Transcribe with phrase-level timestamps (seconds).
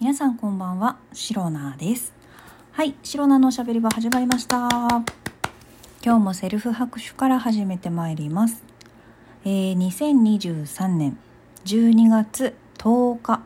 [0.00, 2.14] 皆さんこんばんは、シロナです。
[2.72, 4.66] はい、シロナのおしゃべり場始まりました。
[6.02, 8.62] 今日もセルフ拍手から始めてまいります。
[9.44, 11.18] えー、2023年
[11.66, 13.42] 12月10日、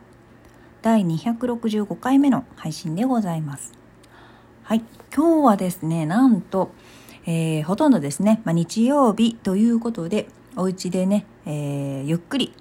[0.81, 3.73] 第265回目の配信でございます。
[4.63, 6.71] はい、今日はですね、なんと、
[7.27, 12.53] えーほとんどですね、まあ、日曜日ということで、お家でね、えーゆっくり、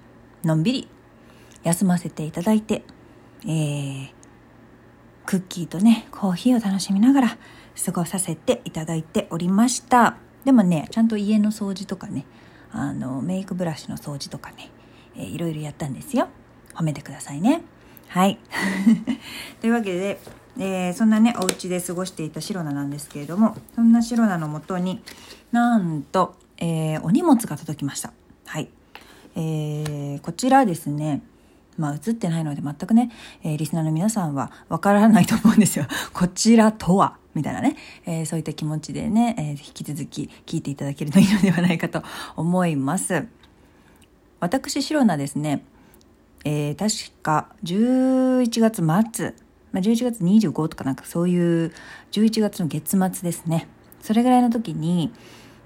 [0.42, 0.88] のんびり
[1.62, 2.82] 休ませていただいて、
[3.46, 4.08] えー
[5.26, 7.38] クッキーとね、コーヒーを楽しみながら
[7.84, 10.16] 過ごさせていただいておりました。
[10.44, 12.26] でもね、ちゃんと家の掃除とかね、
[12.72, 14.70] あの、メイクブラシの掃除とかね、
[15.16, 16.28] えーいろいろやったんですよ。
[16.74, 17.62] 褒めてくださいね。
[18.08, 18.38] はい。
[19.62, 20.20] というわけで、
[20.58, 25.02] えーそんなね、お家で過ごしていたシロナなんですけれども、そんなシロナのもとに
[25.52, 28.12] なんと、えーお荷物が届きました。
[28.44, 28.68] はい。
[29.36, 31.22] えーこちらですね、
[31.76, 33.10] まあ映ってないので全くね、
[33.42, 35.86] えーリスナーの皆さんはわからないと思うんですよ。
[36.12, 42.02] こちらとは、みたいなね、えーそういった気持ちでね、えー引き続き聞いていただけるといいのではないかと
[42.36, 43.26] 思います。
[44.40, 45.64] 私、シロナですね、
[46.44, 49.34] えー確か11月末、
[49.72, 51.72] まあ、11月25とかなんかそういう
[52.12, 53.68] 11月の月末ですね。
[54.00, 55.12] それぐらいの時に、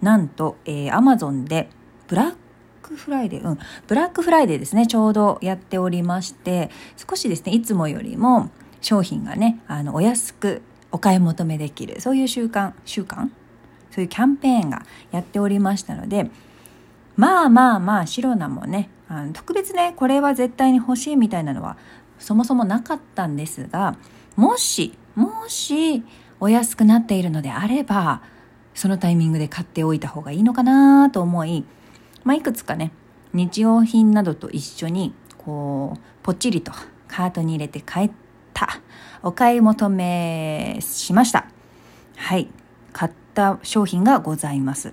[0.01, 1.69] なんと、えー、Amazon で
[2.07, 2.48] ブラック
[2.89, 8.51] クフライデー、うん、ブラックフライデーですね、ちょうどやっておりまして、少しですね、いつもよりも
[8.81, 13.29] 商品がね、あの、お安くお買い求めできる、そういう週間、週間？
[13.91, 16.31] そういうキャンペーンがやっておりましたので、
[17.17, 21.77] まあまあまあ、シロナもね、あの特別ね、これは絶対に欲しいみたいなのは、
[22.19, 23.97] そもそもなかったんですが、
[24.37, 26.05] もし、もし、
[26.41, 28.23] お安くなっているのであれば、
[28.75, 31.65] そのタイミングで買っておいた方がいいのかなと思い、
[32.29, 32.93] まあ、いくつかね、
[33.33, 36.73] 日用品などと一緒に、こう、ぽっちりと
[37.09, 38.11] カートに入れて帰っ
[38.53, 38.69] た、
[39.23, 41.47] お買い求めしました。
[42.17, 42.49] はい。
[42.93, 44.93] 買った商品がございます。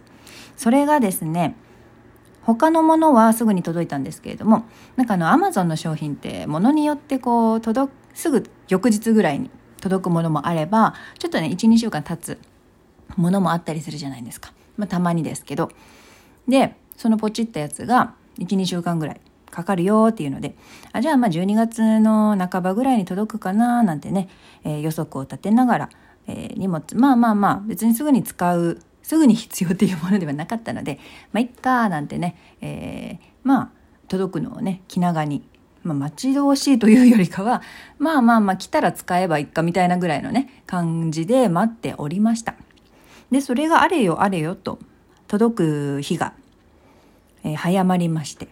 [0.56, 1.58] それがですね、
[2.44, 4.64] 他のものはすぐに届いたんですけれども
[4.96, 9.50] なんかあのアマゾンの商品ってものによってこう届くすぐ翌日ぐらいに
[9.82, 12.38] 届くものもあればちょっとね12週間経つ
[13.18, 15.72] ものもあったりするじゃないですか、まあ、たまにですけど
[16.48, 20.56] でそのポチったやつが12週間ぐらいかかるよっていうので
[20.92, 24.30] あじゃあまあ12月の半ばぐらいに届くかななんてね、
[24.64, 25.90] えー予測を立てながら、
[26.28, 31.00] えー荷物まあまあまあ別にすぐに使うすぐに必要っていうものではなかったので
[31.32, 33.70] まあいっかなんてね、えーまあ
[34.08, 35.48] 届くのをね気長に、
[35.84, 37.62] まあ、待ち遠しいというよりかは
[37.98, 42.56] まあまあまあ来たら使えばいっかみたいなぐらいのね感じで待っておりました。
[43.32, 44.80] でそれがあれよあれよと
[45.28, 46.34] 届く日が、
[47.46, 48.50] えー早まりまして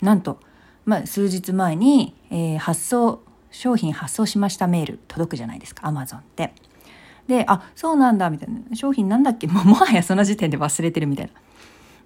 [0.00, 0.40] なんと、
[0.86, 6.52] まあ、数日前に、えー発送商品発送しましたメール届くじゃないですかアマゾンって。
[7.26, 8.76] で、あ、そうなんだ、みたいな。
[8.76, 9.46] 商品なんだっけ？
[9.46, 11.32] もう もはやその時点で忘れてるみたいな。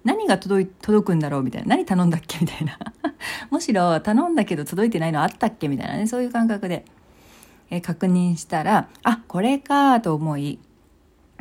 [0.05, 1.43] 何が届い届くんだろう？
[1.43, 1.67] みたいな。
[1.75, 2.37] 何頼んだっけ？
[2.39, 2.79] みたいな。
[3.51, 5.67] むしろ頼んだけど届いてないのあったっけ？
[5.67, 6.07] みたいなね。
[6.07, 6.85] そういう感覚で、
[7.69, 10.57] えー確認したら、あ、これかと思い、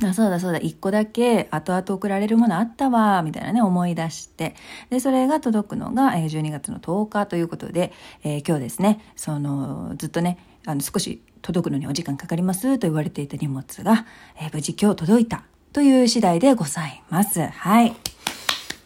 [0.02, 4.54] あそうだそうだ、一個だけ後々送られるものあったわ、みたいなね、思い出して。
[4.88, 14.06] で、それが届くのがえー12月の10日ということで、えー今日ですね、その、ずっとね、あの、少し届くのにお時間かかりますと言われていた荷物が、
[14.40, 17.40] えー無事今日届いたという次第でございます。
[17.42, 17.94] はい。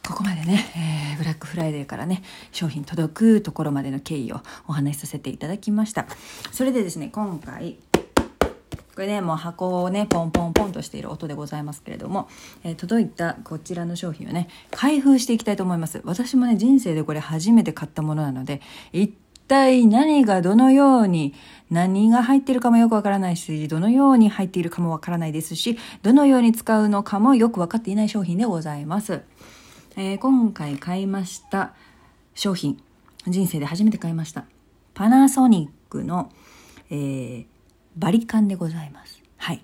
[0.07, 0.65] ここまでね、
[1.13, 6.07] えーブラックフライデーからね、商品届くところまでの経緯をお話しさせていただきました。
[6.51, 7.79] それでですね、今回、
[8.95, 12.29] これね、もう箱をね、ポンポンポンとしている音でございますけれども、
[12.63, 16.01] えー届いたこちらの商品をね、開封していきたいと思います。
[16.05, 18.61] 私もね、人生でこれ初めて買ったものなので、
[18.93, 19.13] 一
[19.49, 21.35] 体何がどのように、
[21.71, 29.23] 何が入ってるかもよくわからないし、どのように入っているかもわからないですし、どのように使うのかもよくわかっていない商品でございます。
[29.97, 31.75] えー今回買いました
[32.35, 32.81] 商品、
[33.27, 34.45] 人生で初めて買いました。
[34.93, 36.31] パナソニックの、
[36.91, 37.54] えー
[37.97, 39.23] バリカンでございます。
[39.37, 39.63] はい。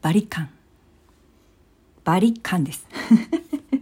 [0.00, 0.50] バリカン。
[2.04, 2.86] バリカンです。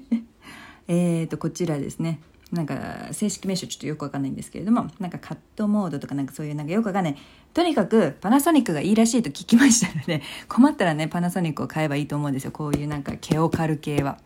[0.88, 2.20] えっと、こちらですね。
[2.52, 7.16] なんか、正式名称ちょっとよくわかんないんですけれども、なんかカットモードとかなんかそういうなんかよくわかんない。
[7.52, 12.52] とにかく、パナソニックがいいらしいと聞きましたので、 困ったらね、パナソニックを買えばいいと思うんですよ。
[12.52, 14.18] こういうなんか毛を刈る系は。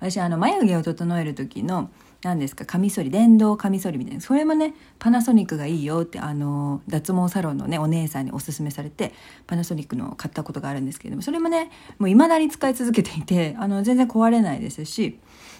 [0.00, 1.90] 私あの眉毛を整える時の
[2.24, 2.64] 何ですか？
[2.64, 4.20] カミソリ電動カミソリみたいな。
[4.20, 9.12] それもねパナソニックがいいよってあの脱毛サロンのねお姉さんにおすすめされて
[9.46, 15.18] パナソニックの買ったことがあるんですけれどもそれもねもう未だに使い続けていてあの全然壊れないですし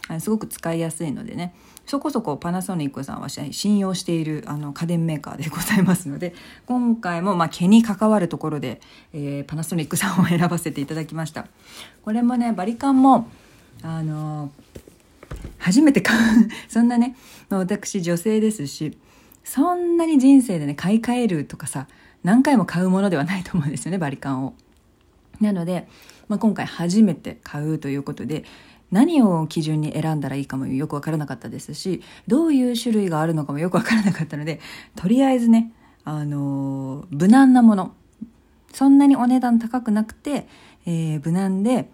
[0.08, 1.55] あのすごく使いやすいのでね
[1.87, 6.34] そこそこパナソニックさんは信用しているあの家電メーカーでございますので
[6.67, 8.81] 今回もまあ毛に関わるところで、
[9.12, 11.46] えー、パナソニックさんを選ばせていただきました。
[12.02, 13.28] これもねバリカンも
[13.82, 14.50] あの
[15.64, 16.20] 初めて買う。
[16.69, 17.16] そんなね、
[17.49, 18.99] 私女性ですし
[19.44, 21.87] そんなに人生でね買い替えるとかさ
[22.22, 24.55] 何回も買うものではないと思うんですよねバリカンを。
[25.40, 25.88] なので、
[26.28, 28.44] まあ、今回初めて買うということで
[28.90, 34.60] 何を基準に選んだらいいかもよく分からなかったですしどういう種類があるのかもよく分からなかったので
[34.96, 35.72] とりあえずね
[36.05, 37.94] あの無難なもの。
[38.72, 40.49] そんなにお値段高くなくて、
[40.84, 41.88] えー、無難で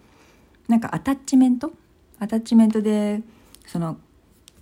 [0.67, 1.71] なんかアタッチメント？
[2.19, 3.21] アタッチメントで
[3.71, 3.97] その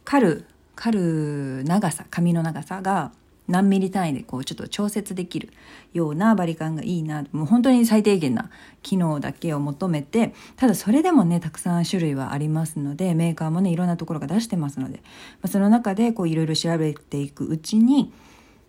[0.04, 0.46] 狩る
[0.76, 3.12] 狩る長さ髪の長さが
[3.48, 5.50] 何ミリ単位でこうちょっと調節できる
[5.94, 7.26] ようなバリカンがいいな。
[7.32, 8.52] もう本当に最低限な
[8.84, 15.02] 機能だけを求めてただそれでもねたくさん種類はありますのでメーカーもねいろんなところが出してますので、ま
[15.44, 18.14] あ、その中でこういろいろ調べていくうちに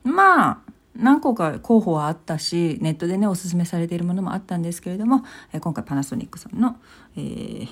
[0.04, 0.58] まあ
[0.96, 5.22] 何個か候補はあったしネットでねおすすめされているものもあったんですけれども
[5.60, 6.76] 今回パナソニックさんの、
[7.16, 7.68] えー、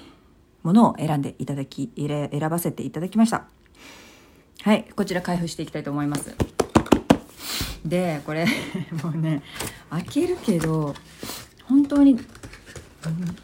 [0.62, 3.46] ものを選んでいただき選ばせていただきました。
[4.62, 6.34] はいこちら開封していきたいと思います。
[7.84, 8.46] でこれ
[9.02, 9.42] もうね
[9.90, 10.94] 開けるけど
[11.64, 12.18] 本当に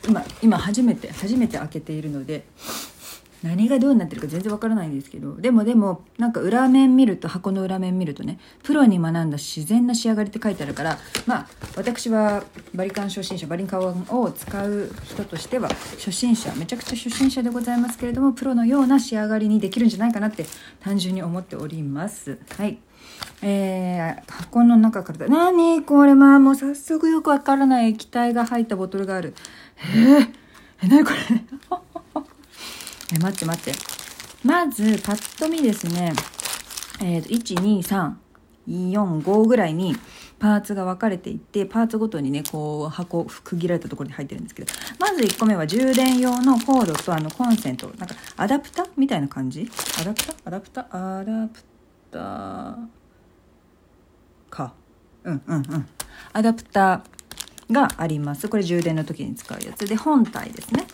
[0.08, 2.44] 今今初めて初めて開けているので
[3.44, 11.46] 何がどうなってるか全然わからないんですけどでもでもなんか裏面見ると箱の裏面見るとねプロに学んだ自然な仕上がりって書いてあるからまあ
[11.76, 12.42] 私は
[12.74, 15.68] バリカン初心者バリカンを使う人としては
[15.98, 20.46] 初心者めちゃくちゃ初心者でございますけれどもプロのような仕上がりにできるんじゃないかなって
[20.80, 22.38] 単純に思っております。
[22.56, 22.78] はい。
[23.42, 29.34] えー、箱の中から何これまあもう早速よくわからない液体が入ったボトルがある。
[29.94, 30.28] えー、
[30.84, 31.18] え何これ？
[33.12, 33.78] え待って待って。
[34.44, 36.12] まずパッと見ですね。
[37.00, 37.28] えーと、
[38.66, 39.96] 12345ぐらいに
[40.38, 44.72] パーツが分かれていってパーツごとにねこう箱区切られたところに入ってるんですけど。
[44.98, 47.86] まず1個目は充電用のコードとあのコンセント。
[47.98, 49.70] なんかアダプタみたいな感じ？
[50.00, 50.34] アダプタ？
[50.44, 50.86] アダプタ？
[50.90, 51.60] アダプ
[52.10, 52.78] タ
[54.50, 54.74] か。
[55.24, 55.88] うんうんうん。
[56.32, 57.02] アダプタ
[57.70, 58.48] があります。
[58.48, 59.86] これ充電の時に使うやつ。
[59.86, 60.86] で本体ですね。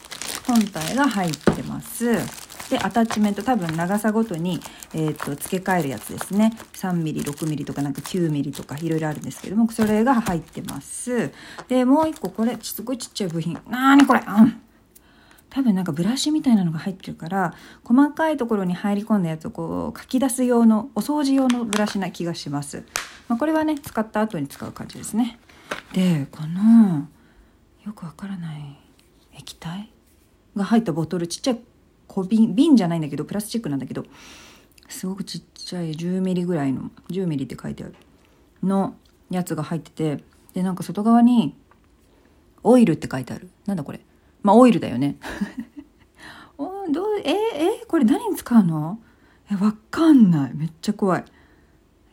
[0.46, 2.70] 本体が入ってます。
[2.70, 4.60] でアタッチメント多分長さごとに、
[4.94, 6.52] えーと、付け替えるやつですね。
[6.74, 11.32] 3mm6mm とかなんか 9mm とかいろいろあるんですけどもそれが入ってます。
[11.66, 13.54] でもう一個これすごいちっちゃい部品。
[13.68, 14.20] なーにこれ。
[14.20, 14.62] うん。
[15.48, 22.84] 多分なんかブラシみたいなのが入ってるから細かいところに入り込んだやつをこう書き出す用のお掃除用のブラシな気がします、
[23.26, 25.40] まあ、これはね使った後に使う感じですね。
[25.92, 27.08] でこの
[27.84, 28.78] よくわからない
[29.36, 29.90] 液体？
[30.56, 31.60] が入ったボトルちっちゃい
[32.06, 34.04] 小瓶瓶じゃないんだけどプラスチックなんだけど
[34.88, 37.94] すごくちっちゃい10ミリぐらいの10ミリって書いてある。
[38.62, 38.94] の
[39.30, 41.54] やつが入っててでなんか外側に
[42.62, 43.48] オイルって書いてある。
[43.66, 44.00] なんだこれ。
[44.42, 45.16] まあオイルだよね。
[46.58, 48.98] おどうええこれ何に使うの？
[49.50, 50.54] えわかんない。
[50.54, 51.24] めっちゃ怖い。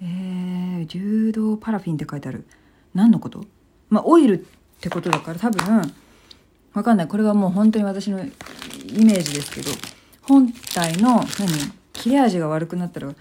[0.01, 2.45] えー、柔道パラフィンって書いてある。
[2.93, 3.43] 何のこと？
[3.89, 4.43] まあオイルっ
[4.79, 5.91] てことだから多分
[6.77, 7.07] わかんない。
[7.07, 8.23] これはもう本当に私のイ
[9.03, 9.71] メージですけど。
[10.21, 11.25] 本体の何？
[11.93, 13.15] 切れ味が悪くなったら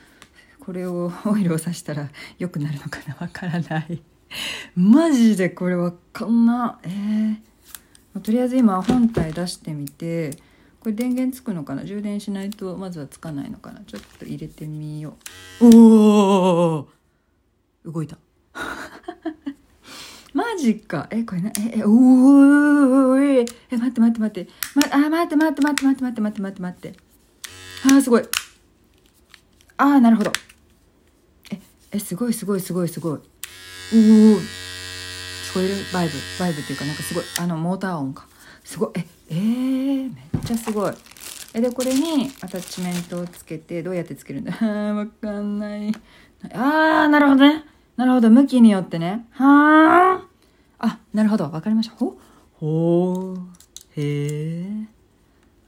[0.60, 3.16] これをオイルをさしたら良くなるのかな？
[3.20, 4.02] わからない。
[4.74, 10.32] マジでこれわかんなえー、とりあえず今本体出してみて
[10.80, 11.84] これ電源つくのかな？
[11.84, 13.80] 充電しないとまずはつかないのかな？
[13.86, 15.16] ちょっと入れてみよ
[15.62, 15.66] う。
[15.66, 16.88] お
[17.86, 18.18] お動いた。
[20.36, 21.08] マジか。
[21.10, 23.44] え、これな、え、え、おーえ、
[23.76, 24.50] 待って待って待って。
[24.74, 26.98] ま、あ、待って待って待って待って待って待って待って待って。
[27.86, 28.22] あー、すごい。
[29.78, 30.32] あー、なるほど。
[31.50, 31.58] え、
[31.92, 33.12] え、すごいすごいすごいすごい。
[33.12, 34.40] おお聞
[35.54, 35.74] こえる？
[35.94, 36.12] バイブ。
[36.38, 37.24] バイブっていうか、なんかすごい。
[37.40, 38.26] あの、モーター音か。
[38.62, 38.90] すごい。
[38.96, 40.92] え、えー、めっちゃすごい。
[41.54, 44.52] え、で、これにアタッチメントをつけて、どうやってつけるんだ？
[44.92, 45.94] わかんない。
[46.52, 47.64] あー、なるほどね。
[47.96, 48.28] なるほど。
[48.28, 49.24] 向きによってね。
[49.30, 50.25] はあ。
[50.78, 51.44] あ、なるほど。
[51.44, 51.96] わかりました。
[51.96, 52.18] ほ、
[52.54, 53.38] ほー、
[53.96, 54.96] へえ。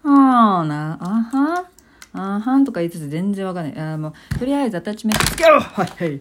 [0.05, 1.65] あーな、あは
[2.13, 3.79] あはんとか言いつつ全然わかんない。
[3.79, 6.21] あもう、とりあえずアタッチメントつけろはい、はい。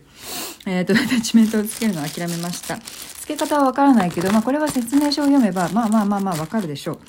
[0.65, 2.75] えっ、ー、と、アタッチメントをつけるのを諦めました。
[2.75, 7.00] 付け方はわからないけど、まあ、これは説明書を読めば、まあまあまあまあわかるでしょう。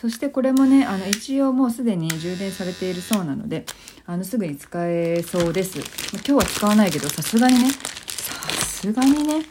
[0.00, 3.64] そしてこれもね、あの、一応もうすでに充電されているそうなので、
[4.06, 5.78] あの、すぐに使えそうです。
[6.12, 9.46] 今日は使わないけど、さすがにね、すがにね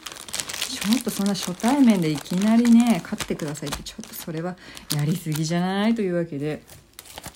[0.74, 4.56] ちょっとそんな初対面でいきなりね勝ってくださいってちょっとそれは
[4.94, 6.62] やりすぎじゃないというわけで。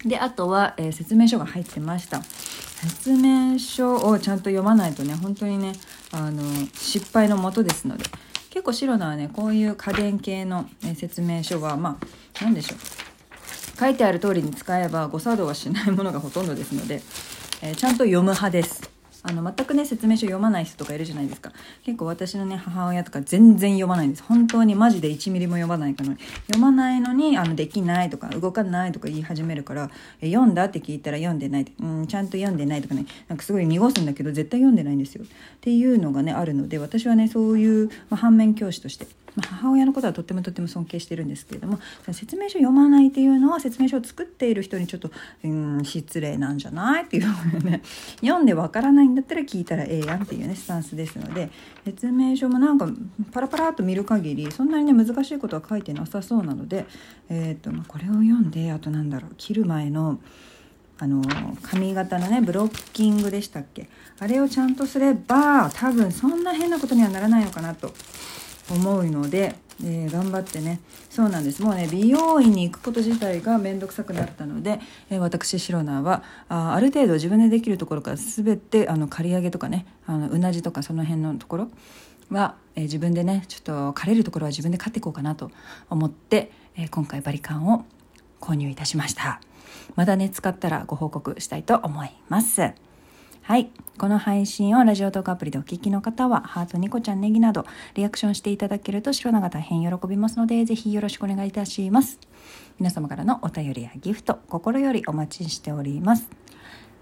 [0.04, 2.23] であとは、えー、説明書が入ってました。
[2.23, 5.73] 説明書をちゃんと読まないとね本当にね
[6.12, 6.42] あの
[6.75, 8.04] 失敗のもとですので。
[8.50, 12.07] 結構白菜はねこういう家電系の、ね、説明書はまあ
[12.42, 12.78] 何でしょう。
[13.78, 17.00] 書いてある通りに使えば誤作動はしないものがほとんどですので、
[17.62, 18.88] えー、ちゃんと読む派です。
[19.28, 21.52] あの全くね説明書読まない人とかいるじゃないですか。
[21.85, 24.23] 結構私のね母親とか全然読まないんです。
[24.23, 29.90] 本当にマジで1ミリも読まないかのに読まないのにあのできないとか動かないとか言い始めるから
[30.23, 33.04] 読んだって聞いたら読んでないうんちゃんと読んでないとかね。
[33.28, 35.25] なんかすごい濁すんだけど絶対読んでないんですよ。
[35.25, 35.26] っ
[35.61, 39.06] ていうのがねあるので私はねそういう、まあ、反面教師として
[39.38, 41.78] まあ、母親のことはとってもとっても尊敬してるんですけれども
[42.12, 45.11] 説明書読まないっていうのは説明書を作っている人にちょっと
[45.45, 47.83] うん失礼なんじゃないっていうのね
[48.21, 51.50] 読んでわからないんだったら聞いたらええやんっていうねスタンスですので
[51.85, 52.88] 説明書もなんか
[53.33, 56.87] パラパラっと見る限りそんなにね難しいことは書いてなさそうなので、
[57.28, 60.18] えーとまあ、これを読んであとなんだろう切る前の
[61.00, 61.23] あの
[61.62, 63.88] 髪型のねブロッキングでしたっけ？
[64.18, 67.95] あれをちゃんとすれば多分そんな変なことにはならないのかなと。
[68.70, 70.80] 思うので、えー、頑張ってね。
[71.10, 71.62] そうなんです。
[71.62, 81.68] もうね美容院に行くこと自体が面倒くさくなったので、えー、私シロナはあある程度自分でできるところから全てあの刈り上げとかねあのうなじとかその辺のところ
[82.30, 85.50] は、えー、自分でねちょっと枯れるところは自分で刈っていこうかなと
[85.90, 87.84] 思って、え今回バリカンを
[88.40, 89.40] 購入いたしました。
[89.96, 92.88] またね使ったらご報告したいと思います。
[93.49, 93.71] はい。
[93.97, 97.64] この配信をラジオトークアプリでお聞きの方は、ハート、ニコちゃん、ネギなど、
[97.95, 102.21] リアクションしていただけると、白長大変喜びますので、ぜひよろしくお願いいたします。
[102.78, 106.28] 皆様からのお便りやギフト、心よりお待ちしております。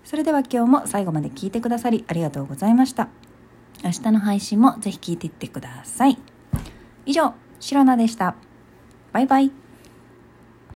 [0.05, 3.09] それでは今日も最後まで聞いてくださり、ありがとうございました。
[3.83, 6.17] 明日の配信もぜひ聞いていってください。
[7.07, 8.37] 以上、白菜でした。
[9.13, 9.66] バイバイ。